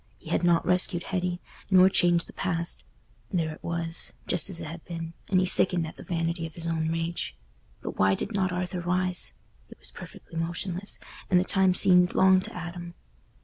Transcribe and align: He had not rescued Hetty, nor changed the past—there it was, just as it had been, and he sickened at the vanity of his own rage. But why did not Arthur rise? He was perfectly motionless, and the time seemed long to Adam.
He 0.17 0.31
had 0.31 0.43
not 0.43 0.65
rescued 0.65 1.03
Hetty, 1.03 1.39
nor 1.69 1.87
changed 1.87 2.25
the 2.25 2.33
past—there 2.33 3.53
it 3.53 3.63
was, 3.63 4.13
just 4.25 4.49
as 4.49 4.59
it 4.59 4.65
had 4.65 4.83
been, 4.83 5.13
and 5.29 5.39
he 5.39 5.45
sickened 5.45 5.85
at 5.85 5.95
the 5.95 6.01
vanity 6.01 6.47
of 6.47 6.55
his 6.55 6.65
own 6.65 6.87
rage. 6.91 7.35
But 7.83 7.99
why 7.99 8.15
did 8.15 8.33
not 8.33 8.51
Arthur 8.51 8.79
rise? 8.81 9.35
He 9.67 9.75
was 9.77 9.91
perfectly 9.91 10.39
motionless, 10.39 10.97
and 11.29 11.39
the 11.39 11.43
time 11.43 11.75
seemed 11.75 12.15
long 12.15 12.39
to 12.39 12.55
Adam. 12.55 12.95